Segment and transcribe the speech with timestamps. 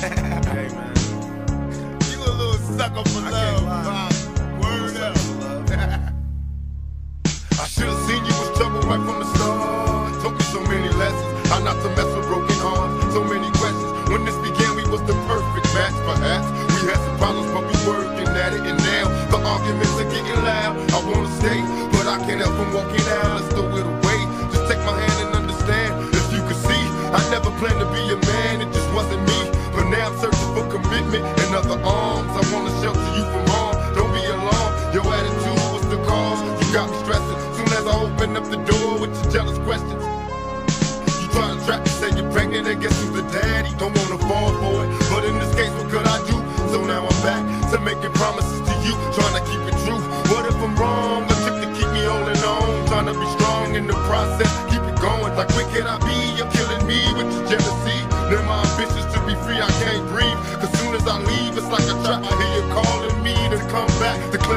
[0.00, 0.96] hey, man.
[2.08, 3.68] You a little sucker for love.
[3.68, 4.08] Uh,
[4.56, 5.12] word up.
[7.60, 10.16] I should've seen you was trouble right from the start.
[10.24, 11.28] Taught me so many lessons.
[11.50, 13.12] How not to mess with broken hearts.
[13.12, 13.92] So many questions.
[14.08, 16.48] When this began, we was the perfect match, perhaps.
[16.80, 18.64] We had some problems, but we working at it.
[18.64, 20.80] And now the arguments are getting loud.
[20.96, 21.60] I wanna stay,
[21.92, 23.36] but I can't help from walking out.
[23.36, 24.24] Let's throw it away.
[24.48, 25.92] Just take my hand and understand.
[26.16, 28.64] If you could see, I never planned to be a man.
[28.64, 29.39] It just wasn't me.
[29.90, 32.30] Now I'm searching for commitment and other arms.
[32.30, 33.94] I wanna shelter you from harm.
[33.96, 34.94] Don't be alarmed.
[34.94, 36.40] Your attitude was the cause.
[36.64, 37.38] You got me stressing.
[37.56, 40.09] Soon as I open up the door with your jealous questions.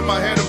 [0.05, 0.42] My head.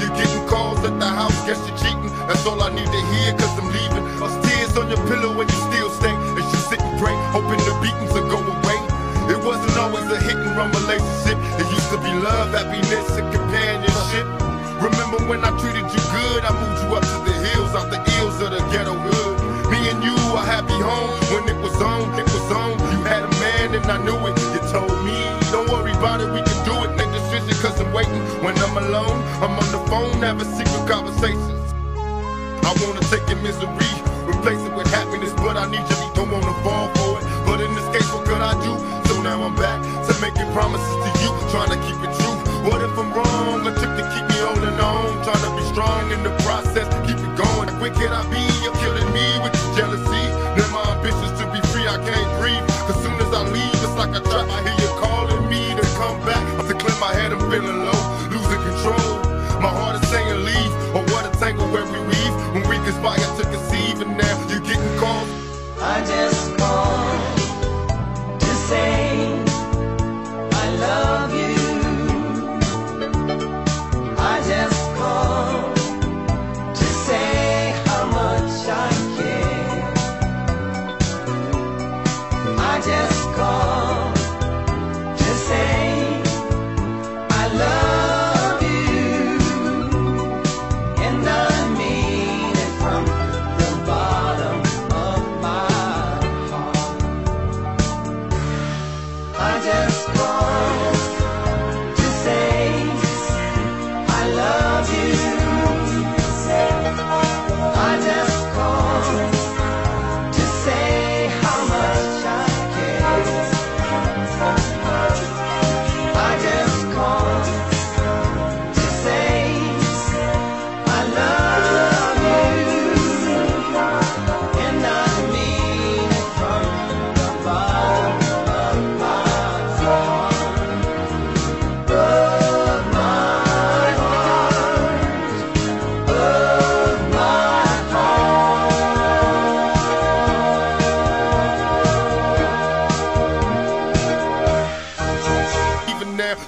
[0.00, 2.12] You're getting calls at the house, guess you're cheating.
[2.28, 4.04] That's all I need to hear, cause I'm leaving.
[4.22, 6.12] Us tears on your pillow when you still stay.
[6.12, 8.78] And you sit and pray, hoping the beatings will go away.
[9.32, 11.38] It wasn't always a hit and run relationship.
[11.60, 14.26] It used to be love, happiness, and companionship.
[14.82, 16.44] Remember when I treated you good?
[16.44, 19.45] I moved you up to the hills, out the ills of the ghetto hood.
[28.42, 31.72] When I'm alone, I'm on the phone, having secret conversations.
[32.62, 33.90] I wanna take your misery,
[34.28, 37.24] replace it with happiness, but I need you, don't wanna fall for it.
[37.46, 38.74] But in this case, what could I do?
[39.08, 42.36] So now I'm back to making promises to you, trying to keep it true.
[42.68, 43.66] What if I'm wrong?
[43.66, 47.16] A trick to keep me holding on, trying to be strong in the process, keep
[47.16, 47.70] it going.
[47.80, 48.42] Where can I be?
[48.62, 50.24] You're killing me with your jealousy.
[50.58, 52.30] Then my ambitions to be free, I can't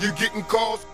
[0.08, 0.86] You're getting calls.